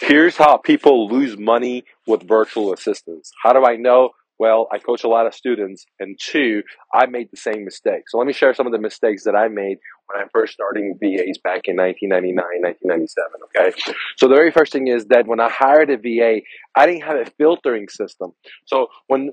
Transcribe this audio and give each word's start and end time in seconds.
Here's 0.00 0.36
how 0.36 0.56
people 0.58 1.08
lose 1.08 1.36
money 1.36 1.84
with 2.06 2.26
virtual 2.26 2.72
assistants. 2.72 3.32
How 3.42 3.52
do 3.52 3.64
I 3.64 3.76
know? 3.76 4.10
Well, 4.38 4.68
I 4.70 4.78
coach 4.78 5.02
a 5.02 5.08
lot 5.08 5.26
of 5.26 5.34
students, 5.34 5.84
and 5.98 6.16
two, 6.16 6.62
I 6.94 7.06
made 7.06 7.32
the 7.32 7.36
same 7.36 7.64
mistake. 7.64 8.08
So 8.08 8.18
let 8.18 8.26
me 8.28 8.32
share 8.32 8.54
some 8.54 8.66
of 8.66 8.72
the 8.72 8.78
mistakes 8.78 9.24
that 9.24 9.34
I 9.34 9.48
made 9.48 9.78
when 10.06 10.22
I 10.22 10.26
first 10.32 10.52
starting 10.52 10.96
VAs 11.02 11.38
back 11.42 11.62
in 11.64 11.76
1999, 11.76 12.36
1997. 12.36 13.30
Okay. 13.46 13.94
So 14.16 14.28
the 14.28 14.36
very 14.36 14.52
first 14.52 14.72
thing 14.72 14.86
is 14.86 15.06
that 15.06 15.26
when 15.26 15.40
I 15.40 15.50
hired 15.50 15.90
a 15.90 15.96
VA, 15.96 16.42
I 16.76 16.86
didn't 16.86 17.02
have 17.02 17.16
a 17.16 17.28
filtering 17.36 17.88
system. 17.88 18.32
So 18.66 18.86
when 19.08 19.32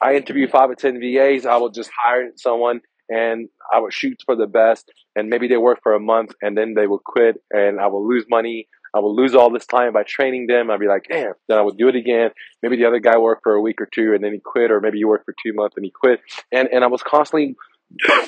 I 0.00 0.14
interview 0.14 0.48
five 0.48 0.70
or 0.70 0.74
10 0.74 1.00
VAs, 1.00 1.44
I 1.44 1.58
would 1.58 1.74
just 1.74 1.90
hire 1.94 2.30
someone 2.36 2.80
and 3.10 3.48
I 3.72 3.80
would 3.80 3.92
shoot 3.92 4.20
for 4.24 4.34
the 4.34 4.46
best, 4.46 4.90
and 5.14 5.28
maybe 5.28 5.46
they 5.46 5.56
work 5.56 5.80
for 5.82 5.94
a 5.94 6.00
month 6.00 6.34
and 6.42 6.56
then 6.56 6.74
they 6.74 6.86
would 6.86 7.04
quit, 7.04 7.36
and 7.52 7.78
I 7.78 7.86
would 7.86 8.06
lose 8.06 8.24
money 8.28 8.68
I 8.94 9.00
would 9.00 9.12
lose 9.12 9.34
all 9.34 9.50
this 9.50 9.66
time 9.66 9.92
by 9.92 10.02
training 10.02 10.46
them. 10.46 10.70
I'd 10.70 10.80
be 10.80 10.88
like, 10.88 11.04
damn. 11.08 11.32
Then 11.48 11.58
I 11.58 11.62
would 11.62 11.76
do 11.76 11.88
it 11.88 11.96
again. 11.96 12.30
Maybe 12.62 12.76
the 12.76 12.86
other 12.86 13.00
guy 13.00 13.18
worked 13.18 13.42
for 13.42 13.54
a 13.54 13.60
week 13.60 13.80
or 13.80 13.88
two 13.92 14.12
and 14.14 14.22
then 14.22 14.32
he 14.32 14.40
quit, 14.40 14.70
or 14.70 14.80
maybe 14.80 14.98
he 14.98 15.04
worked 15.04 15.24
for 15.24 15.34
two 15.42 15.52
months 15.52 15.76
and 15.76 15.84
he 15.84 15.90
quit. 15.90 16.20
And 16.52 16.68
and 16.72 16.84
I 16.84 16.88
was 16.88 17.02
constantly 17.02 17.56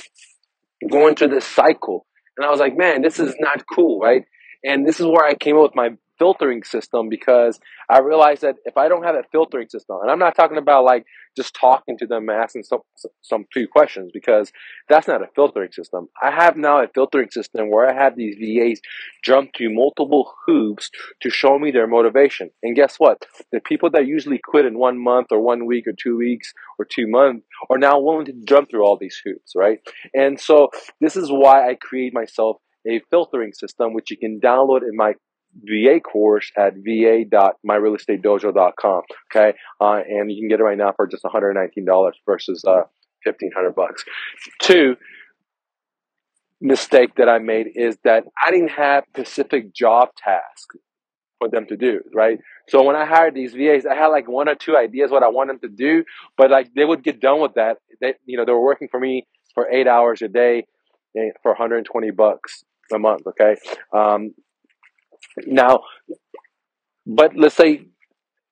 going 0.90 1.14
through 1.14 1.28
this 1.28 1.46
cycle. 1.46 2.06
And 2.36 2.46
I 2.46 2.50
was 2.50 2.60
like, 2.60 2.76
man, 2.76 3.02
this 3.02 3.18
is 3.18 3.34
not 3.40 3.64
cool, 3.74 3.98
right? 3.98 4.24
And 4.64 4.86
this 4.86 5.00
is 5.00 5.06
where 5.06 5.24
I 5.24 5.34
came 5.34 5.56
up 5.56 5.62
with 5.62 5.74
my 5.74 5.90
filtering 6.18 6.62
system 6.64 7.08
because 7.08 7.60
I 7.88 8.00
realized 8.00 8.42
that 8.42 8.56
if 8.64 8.76
I 8.76 8.88
don't 8.88 9.04
have 9.04 9.14
a 9.14 9.22
filtering 9.30 9.68
system, 9.68 9.98
and 10.02 10.10
I'm 10.10 10.18
not 10.18 10.34
talking 10.34 10.58
about 10.58 10.84
like 10.84 11.04
just 11.36 11.54
talking 11.54 11.96
to 11.98 12.06
them 12.06 12.28
and 12.28 12.38
asking 12.38 12.64
some 12.64 12.80
some 13.22 13.46
few 13.52 13.68
questions 13.68 14.10
because 14.12 14.52
that's 14.88 15.06
not 15.06 15.22
a 15.22 15.28
filtering 15.34 15.72
system. 15.72 16.08
I 16.22 16.30
have 16.30 16.56
now 16.56 16.82
a 16.82 16.88
filtering 16.88 17.30
system 17.30 17.70
where 17.70 17.88
I 17.88 17.94
have 17.94 18.16
these 18.16 18.36
VAs 18.36 18.80
jump 19.24 19.50
through 19.56 19.74
multiple 19.74 20.32
hoops 20.46 20.90
to 21.22 21.30
show 21.30 21.58
me 21.58 21.70
their 21.70 21.86
motivation. 21.86 22.50
And 22.62 22.76
guess 22.76 22.96
what? 22.98 23.24
The 23.52 23.60
people 23.60 23.90
that 23.90 24.06
usually 24.06 24.40
quit 24.42 24.66
in 24.66 24.78
one 24.78 25.02
month 25.02 25.28
or 25.30 25.40
one 25.40 25.66
week 25.66 25.86
or 25.86 25.92
two 25.92 26.16
weeks 26.16 26.52
or 26.78 26.84
two 26.84 27.06
months 27.06 27.46
are 27.70 27.78
now 27.78 28.00
willing 28.00 28.26
to 28.26 28.34
jump 28.44 28.70
through 28.70 28.84
all 28.84 28.98
these 29.00 29.20
hoops, 29.24 29.52
right? 29.56 29.78
And 30.14 30.40
so 30.40 30.68
this 31.00 31.16
is 31.16 31.30
why 31.30 31.68
I 31.68 31.74
create 31.74 32.12
myself 32.12 32.58
a 32.88 33.00
filtering 33.10 33.52
system, 33.52 33.92
which 33.92 34.10
you 34.10 34.16
can 34.16 34.40
download 34.40 34.82
in 34.82 34.96
my 34.96 35.14
VA 35.54 36.00
course 36.00 36.50
at 36.56 36.74
va.myrealestatedojo.com. 36.74 39.02
Okay. 39.30 39.54
Uh, 39.80 40.02
and 40.08 40.30
you 40.30 40.40
can 40.40 40.48
get 40.48 40.60
it 40.60 40.64
right 40.64 40.78
now 40.78 40.92
for 40.94 41.06
just 41.06 41.24
$119 41.24 42.12
versus 42.26 42.64
uh, 42.66 42.82
1500 43.24 43.74
bucks. 43.74 44.04
Two, 44.60 44.96
mistake 46.60 47.14
that 47.16 47.28
I 47.28 47.38
made 47.38 47.68
is 47.74 47.96
that 48.04 48.24
I 48.44 48.50
didn't 48.50 48.70
have 48.70 49.04
specific 49.10 49.74
job 49.74 50.08
tasks 50.16 50.76
for 51.38 51.48
them 51.48 51.66
to 51.66 51.76
do, 51.76 52.00
right? 52.14 52.38
So 52.68 52.82
when 52.82 52.96
I 52.96 53.06
hired 53.06 53.34
these 53.34 53.52
VAs, 53.52 53.86
I 53.86 53.94
had 53.94 54.08
like 54.08 54.28
one 54.28 54.48
or 54.48 54.54
two 54.54 54.76
ideas 54.76 55.10
what 55.10 55.22
I 55.22 55.28
want 55.28 55.48
them 55.48 55.60
to 55.60 55.68
do, 55.68 56.04
but 56.36 56.50
like 56.50 56.72
they 56.74 56.84
would 56.84 57.04
get 57.04 57.20
done 57.20 57.40
with 57.40 57.54
that. 57.54 57.78
They, 58.00 58.14
you 58.26 58.36
know, 58.36 58.44
they 58.44 58.52
were 58.52 58.64
working 58.64 58.88
for 58.90 58.98
me 58.98 59.26
for 59.54 59.70
eight 59.70 59.86
hours 59.86 60.20
a 60.22 60.28
day 60.28 60.66
eh, 61.16 61.30
for 61.42 61.52
120 61.52 62.10
bucks 62.10 62.64
a 62.92 62.98
month. 62.98 63.22
Okay. 63.26 63.56
Um, 63.94 64.34
now, 65.46 65.80
but 67.06 67.36
let's 67.36 67.54
say 67.54 67.72
it 67.72 67.86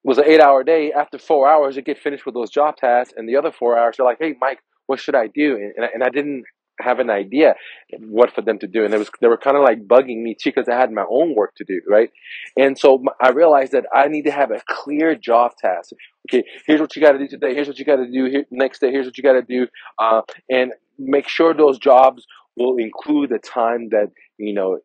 was 0.04 0.18
an 0.18 0.24
eight 0.26 0.40
hour 0.40 0.64
day. 0.64 0.92
After 0.92 1.18
four 1.18 1.48
hours, 1.48 1.76
you 1.76 1.82
get 1.82 1.98
finished 1.98 2.26
with 2.26 2.34
those 2.34 2.50
job 2.50 2.76
tasks, 2.76 3.14
and 3.16 3.28
the 3.28 3.36
other 3.36 3.52
four 3.52 3.78
hours, 3.78 3.96
they're 3.96 4.06
like, 4.06 4.18
"Hey, 4.18 4.34
Mike, 4.40 4.60
what 4.86 5.00
should 5.00 5.14
I 5.14 5.26
do?" 5.26 5.56
And, 5.56 5.72
and, 5.76 5.84
I, 5.84 5.88
and 5.94 6.04
I 6.04 6.08
didn't 6.08 6.44
have 6.80 6.98
an 6.98 7.10
idea 7.10 7.54
what 7.98 8.32
for 8.34 8.42
them 8.42 8.58
to 8.58 8.66
do, 8.66 8.84
and 8.84 8.92
it 8.92 8.98
was 8.98 9.10
they 9.20 9.28
were 9.28 9.36
kind 9.36 9.56
of 9.56 9.62
like 9.62 9.86
bugging 9.86 10.22
me 10.22 10.34
too 10.34 10.50
because 10.50 10.68
I 10.68 10.76
had 10.76 10.92
my 10.92 11.04
own 11.10 11.34
work 11.34 11.54
to 11.56 11.64
do, 11.64 11.80
right? 11.88 12.10
And 12.56 12.78
so 12.78 13.02
I 13.20 13.30
realized 13.30 13.72
that 13.72 13.86
I 13.94 14.08
need 14.08 14.22
to 14.22 14.30
have 14.30 14.50
a 14.50 14.60
clear 14.68 15.14
job 15.14 15.52
task. 15.56 15.92
Okay, 16.28 16.44
here's 16.66 16.80
what 16.80 16.94
you 16.96 17.02
got 17.02 17.12
to 17.12 17.18
do 17.18 17.28
today. 17.28 17.54
Here's 17.54 17.68
what 17.68 17.78
you 17.78 17.84
got 17.84 17.96
to 17.96 18.10
do 18.10 18.24
here, 18.26 18.44
next 18.50 18.80
day. 18.80 18.90
Here's 18.90 19.06
what 19.06 19.16
you 19.16 19.22
got 19.22 19.34
to 19.34 19.42
do, 19.42 19.66
uh, 19.98 20.22
and 20.50 20.72
make 20.98 21.28
sure 21.28 21.54
those 21.54 21.78
jobs 21.78 22.26
will 22.56 22.76
include 22.78 23.30
the 23.30 23.38
time 23.38 23.88
that 23.90 24.10
you 24.38 24.52
know 24.52 24.78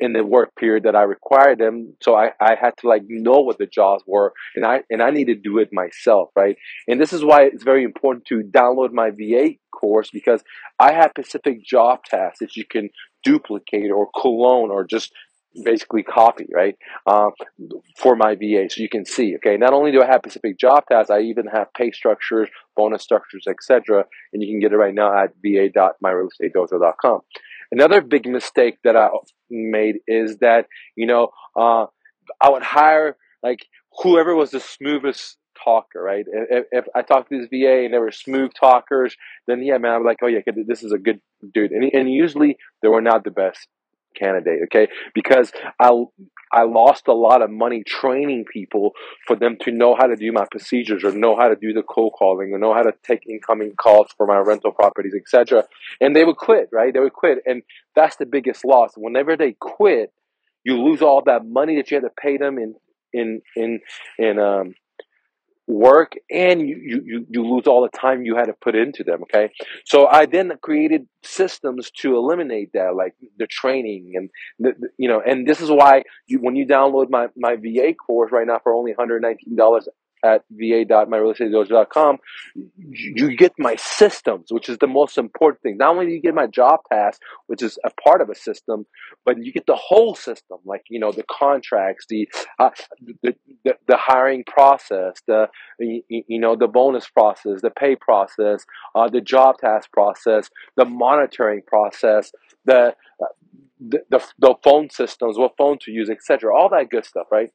in 0.00 0.12
the 0.12 0.24
work 0.24 0.54
period 0.56 0.84
that 0.84 0.94
I 0.94 1.02
required 1.02 1.58
them. 1.58 1.94
So 2.02 2.14
I, 2.14 2.30
I 2.40 2.54
had 2.60 2.76
to 2.78 2.88
like 2.88 3.02
know 3.08 3.40
what 3.40 3.58
the 3.58 3.66
jobs 3.66 4.04
were 4.06 4.32
and 4.54 4.64
I 4.64 4.82
and 4.90 5.02
I 5.02 5.10
need 5.10 5.26
to 5.26 5.34
do 5.34 5.58
it 5.58 5.70
myself, 5.72 6.30
right? 6.36 6.56
And 6.86 7.00
this 7.00 7.12
is 7.12 7.24
why 7.24 7.44
it's 7.44 7.64
very 7.64 7.84
important 7.84 8.26
to 8.26 8.42
download 8.42 8.92
my 8.92 9.10
VA 9.10 9.54
course 9.72 10.10
because 10.12 10.42
I 10.78 10.92
have 10.92 11.10
specific 11.10 11.64
job 11.64 12.04
tasks 12.04 12.38
that 12.40 12.56
you 12.56 12.64
can 12.64 12.90
duplicate 13.24 13.90
or 13.90 14.08
clone 14.14 14.70
or 14.70 14.84
just 14.84 15.12
basically 15.64 16.02
copy, 16.02 16.46
right? 16.52 16.76
Um, 17.06 17.30
for 17.96 18.16
my 18.16 18.34
VA, 18.34 18.68
so 18.70 18.82
you 18.82 18.88
can 18.88 19.04
see. 19.04 19.34
Okay, 19.36 19.56
not 19.56 19.72
only 19.72 19.90
do 19.92 20.02
I 20.02 20.06
have 20.06 20.20
specific 20.24 20.58
job 20.58 20.84
tasks, 20.88 21.10
I 21.10 21.20
even 21.20 21.46
have 21.46 21.72
pay 21.74 21.90
structures, 21.90 22.48
bonus 22.76 23.02
structures, 23.02 23.44
etc. 23.48 24.04
And 24.32 24.42
you 24.42 24.48
can 24.48 24.60
get 24.60 24.72
it 24.72 24.76
right 24.76 24.94
now 24.94 25.16
at 25.16 25.30
va.myrealestatedojo.com. 25.42 27.20
Another 27.70 28.00
big 28.00 28.26
mistake 28.26 28.78
that 28.84 28.96
I 28.96 29.08
made 29.50 29.96
is 30.06 30.38
that 30.38 30.66
you 30.96 31.06
know 31.06 31.30
uh, 31.56 31.86
I 32.40 32.50
would 32.50 32.62
hire 32.62 33.16
like 33.42 33.66
whoever 34.02 34.34
was 34.34 34.50
the 34.50 34.60
smoothest 34.60 35.36
talker, 35.62 36.02
right? 36.02 36.24
If, 36.26 36.66
if 36.70 36.84
I 36.94 37.02
talked 37.02 37.30
to 37.30 37.38
this 37.38 37.48
VA 37.50 37.84
and 37.84 37.92
they 37.92 37.98
were 37.98 38.12
smooth 38.12 38.52
talkers, 38.58 39.16
then 39.46 39.62
yeah, 39.62 39.78
man, 39.78 39.92
I'm 39.92 40.04
like, 40.04 40.18
oh 40.22 40.26
yeah, 40.26 40.40
this 40.66 40.82
is 40.82 40.92
a 40.92 40.98
good 40.98 41.20
dude. 41.54 41.72
And, 41.72 41.90
and 41.92 42.10
usually 42.10 42.56
they 42.82 42.88
were 42.88 43.00
not 43.00 43.24
the 43.24 43.30
best 43.30 43.66
candidate, 44.16 44.60
okay? 44.64 44.88
Because 45.14 45.52
I 45.80 45.90
I 46.50 46.62
lost 46.62 47.08
a 47.08 47.12
lot 47.12 47.42
of 47.42 47.50
money 47.50 47.82
training 47.84 48.46
people 48.50 48.92
for 49.26 49.36
them 49.36 49.56
to 49.62 49.70
know 49.70 49.94
how 49.94 50.06
to 50.06 50.16
do 50.16 50.32
my 50.32 50.46
procedures 50.50 51.04
or 51.04 51.12
know 51.12 51.36
how 51.36 51.48
to 51.48 51.56
do 51.56 51.72
the 51.72 51.82
cold 51.82 52.14
calling 52.18 52.52
or 52.52 52.58
know 52.58 52.72
how 52.72 52.82
to 52.82 52.92
take 53.02 53.26
incoming 53.28 53.74
calls 53.76 54.08
for 54.16 54.26
my 54.26 54.38
rental 54.38 54.72
properties, 54.72 55.14
etc. 55.14 55.64
And 56.00 56.16
they 56.16 56.24
would 56.24 56.36
quit, 56.36 56.68
right? 56.72 56.92
They 56.92 57.00
would 57.00 57.12
quit, 57.12 57.38
and 57.46 57.62
that's 57.94 58.16
the 58.16 58.26
biggest 58.26 58.64
loss. 58.64 58.92
Whenever 58.96 59.36
they 59.36 59.56
quit, 59.58 60.12
you 60.64 60.82
lose 60.82 61.02
all 61.02 61.22
that 61.26 61.44
money 61.44 61.76
that 61.76 61.90
you 61.90 61.96
had 61.96 62.04
to 62.04 62.10
pay 62.10 62.36
them 62.36 62.58
in 62.58 62.74
in 63.12 63.40
in 63.56 63.80
in 64.18 64.38
um 64.38 64.74
work 65.68 66.14
and 66.30 66.62
you, 66.62 67.02
you, 67.04 67.26
you 67.28 67.44
lose 67.44 67.66
all 67.66 67.82
the 67.82 67.96
time 67.96 68.22
you 68.22 68.34
had 68.34 68.46
to 68.46 68.54
put 68.54 68.74
into 68.74 69.04
them. 69.04 69.22
Okay. 69.22 69.50
So 69.84 70.06
I 70.06 70.24
then 70.26 70.52
created 70.62 71.06
systems 71.22 71.90
to 71.98 72.16
eliminate 72.16 72.72
that, 72.72 72.96
like 72.96 73.14
the 73.36 73.46
training 73.46 74.12
and 74.14 74.30
the, 74.58 74.72
you 74.96 75.08
know, 75.08 75.20
and 75.24 75.46
this 75.46 75.60
is 75.60 75.70
why 75.70 76.04
you, 76.26 76.38
when 76.38 76.56
you 76.56 76.66
download 76.66 77.10
my, 77.10 77.26
my 77.36 77.56
VA 77.56 77.92
course 77.94 78.32
right 78.32 78.46
now 78.46 78.58
for 78.62 78.74
only 78.74 78.94
$119 78.94 79.88
at 80.24 80.42
va.myrealestatedojo.com, 80.50 82.18
you 82.90 83.36
get 83.36 83.52
my 83.58 83.76
systems, 83.76 84.48
which 84.50 84.68
is 84.68 84.78
the 84.78 84.86
most 84.86 85.18
important 85.18 85.62
thing. 85.62 85.76
Not 85.78 85.90
only 85.90 86.06
do 86.06 86.12
you 86.12 86.20
get 86.20 86.34
my 86.34 86.46
job 86.46 86.80
task, 86.90 87.20
which 87.46 87.62
is 87.62 87.78
a 87.84 87.90
part 88.02 88.20
of 88.20 88.30
a 88.30 88.34
system, 88.34 88.86
but 89.24 89.38
you 89.38 89.52
get 89.52 89.66
the 89.66 89.76
whole 89.76 90.14
system, 90.14 90.58
like 90.64 90.82
you 90.88 90.98
know 90.98 91.12
the 91.12 91.24
contracts, 91.30 92.06
the 92.08 92.28
uh, 92.58 92.70
the, 93.22 93.34
the, 93.64 93.74
the 93.86 93.96
hiring 93.96 94.44
process, 94.44 95.14
the 95.26 95.48
you, 95.78 96.02
you, 96.08 96.38
know 96.38 96.56
the 96.56 96.68
bonus 96.68 97.08
process, 97.08 97.60
the 97.62 97.70
pay 97.70 97.96
process, 97.96 98.64
uh, 98.94 99.08
the 99.08 99.20
job 99.20 99.58
task 99.58 99.90
process, 99.92 100.50
the 100.76 100.84
monitoring 100.84 101.62
process, 101.66 102.32
the 102.64 102.94
uh, 103.22 103.26
the, 103.80 104.00
the, 104.10 104.24
the 104.38 104.54
phone 104.64 104.90
systems, 104.90 105.38
what 105.38 105.56
phone 105.56 105.78
to 105.82 105.90
use, 105.90 106.10
etc. 106.10 106.54
All 106.54 106.68
that 106.70 106.90
good 106.90 107.04
stuff, 107.04 107.28
right? 107.30 107.50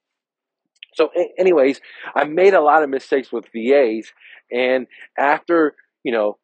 So, 0.95 1.09
anyways, 1.37 1.81
I 2.15 2.25
made 2.25 2.53
a 2.53 2.61
lot 2.61 2.83
of 2.83 2.89
mistakes 2.89 3.31
with 3.31 3.45
VAs, 3.53 4.11
and 4.51 4.87
after 5.17 5.75
you 6.03 6.11
know 6.11 6.37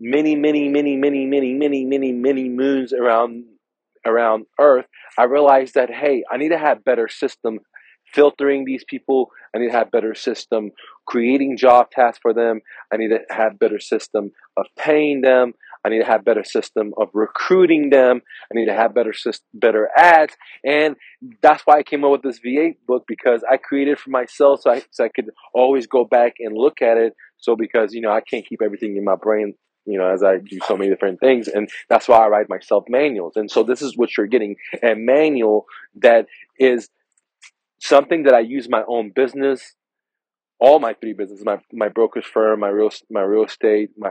many, 0.00 0.36
many, 0.36 0.68
many, 0.68 0.96
many, 0.96 1.26
many, 1.26 1.54
many, 1.54 1.84
many, 1.84 2.12
many 2.12 2.48
moons 2.48 2.92
around 2.92 3.44
around 4.04 4.46
Earth, 4.60 4.86
I 5.18 5.24
realized 5.24 5.74
that 5.74 5.90
hey, 5.90 6.24
I 6.30 6.36
need 6.36 6.50
to 6.50 6.58
have 6.58 6.84
better 6.84 7.08
system 7.08 7.60
filtering 8.12 8.64
these 8.64 8.84
people. 8.84 9.30
I 9.54 9.58
need 9.58 9.68
to 9.68 9.76
have 9.76 9.90
better 9.90 10.14
system 10.14 10.70
creating 11.06 11.56
job 11.56 11.90
tasks 11.90 12.18
for 12.20 12.34
them. 12.34 12.60
I 12.92 12.96
need 12.96 13.08
to 13.08 13.20
have 13.30 13.58
better 13.58 13.80
system 13.80 14.32
of 14.56 14.66
paying 14.76 15.22
them. 15.22 15.54
I 15.86 15.90
need 15.90 16.00
to 16.00 16.06
have 16.06 16.24
better 16.24 16.44
system 16.44 16.92
of 16.96 17.08
recruiting 17.14 17.90
them. 17.90 18.22
I 18.50 18.58
need 18.58 18.66
to 18.66 18.74
have 18.74 18.94
better 18.94 19.14
better 19.54 19.88
ads, 19.96 20.34
and 20.64 20.96
that's 21.42 21.62
why 21.64 21.78
I 21.78 21.82
came 21.82 22.04
up 22.04 22.10
with 22.10 22.22
this 22.22 22.40
VA 22.40 22.70
book 22.86 23.04
because 23.06 23.42
I 23.50 23.56
created 23.56 23.98
for 23.98 24.10
myself 24.10 24.62
so 24.62 24.72
I 24.72 24.82
so 24.90 25.04
I 25.04 25.08
could 25.08 25.30
always 25.54 25.86
go 25.86 26.04
back 26.04 26.34
and 26.40 26.56
look 26.56 26.82
at 26.82 26.96
it. 26.96 27.14
So 27.38 27.56
because 27.56 27.94
you 27.94 28.00
know 28.00 28.10
I 28.10 28.20
can't 28.20 28.46
keep 28.46 28.60
everything 28.62 28.96
in 28.96 29.04
my 29.04 29.16
brain 29.16 29.54
you 29.86 29.98
know, 29.98 30.12
as 30.12 30.22
I 30.22 30.38
do 30.38 30.58
so 30.66 30.76
many 30.76 30.90
different 30.90 31.20
things. 31.20 31.46
And 31.48 31.70
that's 31.88 32.08
why 32.08 32.18
I 32.18 32.28
write 32.28 32.48
myself 32.48 32.84
manuals. 32.88 33.36
And 33.36 33.50
so 33.50 33.62
this 33.62 33.80
is 33.80 33.96
what 33.96 34.16
you're 34.16 34.26
getting 34.26 34.56
a 34.82 34.94
manual 34.94 35.66
that 36.02 36.26
is 36.58 36.90
something 37.78 38.24
that 38.24 38.34
I 38.34 38.40
use 38.40 38.68
my 38.68 38.82
own 38.88 39.12
business, 39.14 39.74
all 40.58 40.80
my 40.80 40.94
three 40.94 41.12
businesses, 41.12 41.44
my, 41.44 41.58
my 41.72 41.88
brokerage 41.88 42.26
firm, 42.26 42.60
my 42.60 42.68
real, 42.68 42.90
my 43.10 43.22
real 43.22 43.44
estate, 43.44 43.90
my, 43.96 44.10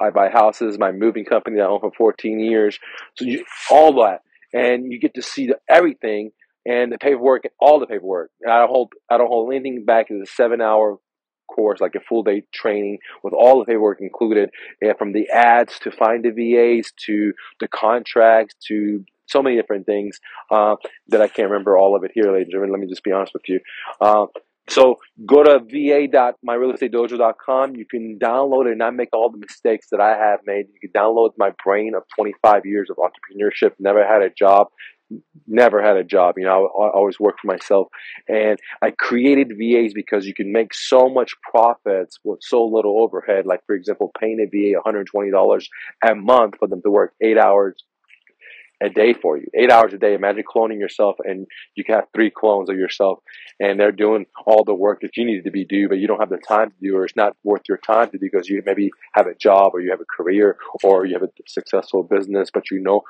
I 0.00 0.10
buy 0.10 0.30
houses, 0.30 0.78
my 0.78 0.92
moving 0.92 1.24
company 1.24 1.56
that 1.56 1.64
I 1.64 1.68
own 1.68 1.80
for 1.80 1.92
14 1.92 2.40
years. 2.40 2.78
So 3.16 3.24
you, 3.24 3.44
all 3.70 3.92
that. 4.04 4.22
And 4.52 4.90
you 4.90 4.98
get 4.98 5.14
to 5.14 5.22
see 5.22 5.48
the, 5.48 5.58
everything 5.68 6.32
and 6.66 6.92
the 6.92 6.98
paperwork, 6.98 7.44
all 7.60 7.80
the 7.80 7.86
paperwork. 7.86 8.30
I 8.46 8.58
don't 8.58 8.68
hold 8.68 8.92
I 9.08 9.18
don't 9.18 9.28
hold 9.28 9.52
anything 9.52 9.84
back. 9.84 10.06
It's 10.10 10.30
a 10.30 10.32
seven 10.32 10.60
hour 10.60 10.98
course, 11.54 11.80
like 11.80 11.94
a 11.94 12.00
full 12.00 12.22
day 12.22 12.44
training 12.52 12.98
with 13.22 13.34
all 13.34 13.58
the 13.58 13.64
paperwork 13.64 14.00
included, 14.00 14.50
from 14.98 15.12
the 15.12 15.28
ads 15.30 15.78
to 15.80 15.90
find 15.90 16.24
the 16.24 16.30
VAs 16.30 16.92
to 17.06 17.32
the 17.60 17.68
contracts 17.68 18.54
to 18.68 19.04
so 19.26 19.42
many 19.42 19.56
different 19.56 19.86
things 19.86 20.18
uh, 20.50 20.76
that 21.08 21.20
I 21.20 21.28
can't 21.28 21.50
remember 21.50 21.76
all 21.76 21.96
of 21.96 22.04
it 22.04 22.10
here, 22.14 22.32
ladies 22.32 22.46
and 22.46 22.52
gentlemen. 22.52 22.72
Let 22.72 22.80
me 22.80 22.88
just 22.88 23.04
be 23.04 23.12
honest 23.12 23.32
with 23.32 23.48
you. 23.48 23.60
Uh, 24.00 24.26
so 24.70 24.96
go 25.26 25.42
to 25.42 25.58
va.myrealestatedojo.com. 25.58 27.76
You 27.76 27.84
can 27.86 28.18
download 28.22 28.66
it 28.66 28.70
and 28.70 28.78
not 28.78 28.94
make 28.94 29.08
all 29.12 29.30
the 29.30 29.38
mistakes 29.38 29.88
that 29.90 30.00
I 30.00 30.16
have 30.16 30.40
made. 30.46 30.66
You 30.72 30.88
can 30.88 30.92
download 30.98 31.32
my 31.36 31.50
brain 31.64 31.94
of 31.96 32.04
25 32.16 32.64
years 32.64 32.88
of 32.88 32.96
entrepreneurship, 32.96 33.72
never 33.78 34.06
had 34.06 34.22
a 34.22 34.30
job, 34.30 34.68
never 35.46 35.82
had 35.82 35.96
a 35.96 36.04
job. 36.04 36.36
You 36.38 36.44
know, 36.44 36.50
I, 36.50 36.58
I 36.84 36.90
always 36.90 37.18
worked 37.18 37.40
for 37.40 37.48
myself. 37.48 37.88
And 38.28 38.60
I 38.80 38.92
created 38.92 39.54
VAs 39.58 39.92
because 39.92 40.26
you 40.26 40.34
can 40.34 40.52
make 40.52 40.72
so 40.72 41.08
much 41.08 41.32
profits 41.50 42.20
with 42.24 42.38
so 42.42 42.64
little 42.64 43.02
overhead. 43.02 43.46
Like, 43.46 43.66
for 43.66 43.74
example, 43.74 44.12
paying 44.18 44.38
a 44.40 44.46
VA 44.46 44.80
$120 44.86 45.64
a 46.04 46.14
month 46.14 46.54
for 46.58 46.68
them 46.68 46.80
to 46.82 46.90
work 46.90 47.14
eight 47.20 47.38
hours 47.38 47.82
a 48.82 48.88
day 48.88 49.12
for 49.12 49.36
you, 49.36 49.46
eight 49.54 49.70
hours 49.70 49.92
a 49.92 49.98
day. 49.98 50.14
Imagine 50.14 50.42
cloning 50.42 50.78
yourself, 50.78 51.16
and 51.24 51.46
you 51.74 51.84
can 51.84 51.96
have 51.96 52.06
three 52.14 52.30
clones 52.30 52.70
of 52.70 52.76
yourself, 52.76 53.20
and 53.58 53.78
they're 53.78 53.92
doing 53.92 54.26
all 54.46 54.64
the 54.64 54.74
work 54.74 55.00
that 55.02 55.16
you 55.16 55.24
needed 55.24 55.44
to 55.44 55.50
be 55.50 55.64
do, 55.64 55.88
but 55.88 55.98
you 55.98 56.06
don't 56.06 56.20
have 56.20 56.30
the 56.30 56.38
time 56.38 56.70
to 56.70 56.76
do, 56.82 56.96
or 56.96 57.04
it's 57.04 57.16
not 57.16 57.36
worth 57.44 57.62
your 57.68 57.78
time 57.78 58.10
to 58.10 58.18
do 58.18 58.28
because 58.32 58.48
you 58.48 58.62
maybe 58.64 58.90
have 59.14 59.26
a 59.26 59.34
job, 59.34 59.72
or 59.74 59.80
you 59.80 59.90
have 59.90 60.00
a 60.00 60.22
career, 60.22 60.56
or 60.82 61.04
you 61.04 61.14
have 61.14 61.22
a 61.22 61.30
successful 61.46 62.02
business, 62.02 62.50
but 62.52 62.70
you 62.70 62.80
know 62.80 63.02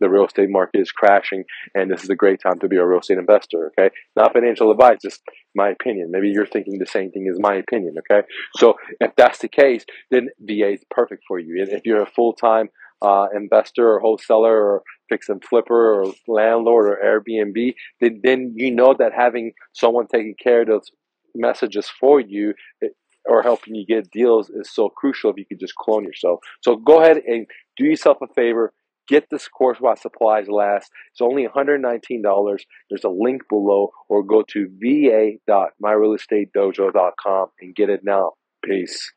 the 0.00 0.08
real 0.08 0.26
estate 0.26 0.50
market 0.50 0.80
is 0.80 0.92
crashing, 0.92 1.44
and 1.74 1.90
this 1.90 2.04
is 2.04 2.10
a 2.10 2.16
great 2.16 2.40
time 2.40 2.58
to 2.60 2.68
be 2.68 2.76
a 2.76 2.86
real 2.86 3.00
estate 3.00 3.18
investor. 3.18 3.72
Okay, 3.78 3.94
not 4.14 4.32
financial 4.32 4.70
advice, 4.70 4.98
just 5.02 5.22
my 5.54 5.70
opinion. 5.70 6.10
Maybe 6.10 6.28
you're 6.28 6.46
thinking 6.46 6.78
the 6.78 6.86
same 6.86 7.10
thing 7.10 7.28
as 7.30 7.38
my 7.40 7.54
opinion. 7.54 7.96
Okay, 7.98 8.26
so 8.56 8.74
if 9.00 9.12
that's 9.16 9.38
the 9.38 9.48
case, 9.48 9.84
then 10.10 10.28
VA 10.40 10.72
is 10.72 10.84
perfect 10.90 11.24
for 11.26 11.38
you. 11.38 11.66
If 11.68 11.84
you're 11.84 12.02
a 12.02 12.10
full 12.10 12.32
time 12.32 12.68
uh, 13.02 13.26
investor 13.34 13.88
or 13.88 14.00
wholesaler 14.00 14.56
or 14.56 14.82
fix 15.08 15.28
and 15.28 15.42
flipper 15.44 16.02
or 16.02 16.12
landlord 16.26 16.86
or 16.86 16.98
Airbnb, 17.04 17.74
then, 18.00 18.20
then 18.22 18.54
you 18.56 18.70
know 18.70 18.94
that 18.98 19.12
having 19.16 19.52
someone 19.72 20.06
taking 20.06 20.34
care 20.42 20.62
of 20.62 20.68
those 20.68 20.90
messages 21.34 21.90
for 22.00 22.18
you 22.20 22.54
eh, 22.82 22.88
or 23.28 23.42
helping 23.42 23.74
you 23.74 23.84
get 23.86 24.10
deals 24.10 24.48
is 24.50 24.70
so 24.72 24.88
crucial 24.88 25.30
if 25.30 25.36
you 25.36 25.44
could 25.44 25.60
just 25.60 25.74
clone 25.74 26.04
yourself. 26.04 26.40
So 26.62 26.76
go 26.76 27.02
ahead 27.02 27.18
and 27.26 27.46
do 27.76 27.84
yourself 27.84 28.18
a 28.22 28.28
favor. 28.34 28.72
Get 29.08 29.26
this 29.30 29.48
course 29.48 29.78
while 29.78 29.96
supplies 29.96 30.48
last. 30.48 30.90
It's 31.12 31.20
only 31.20 31.46
$119. 31.46 32.58
There's 32.90 33.04
a 33.04 33.08
link 33.08 33.42
below, 33.48 33.90
or 34.08 34.24
go 34.24 34.42
to 34.48 34.68
va.myrealestatedojo.com 34.80 37.46
and 37.60 37.72
get 37.74 37.88
it 37.88 38.00
now. 38.02 38.32
Peace. 38.64 39.12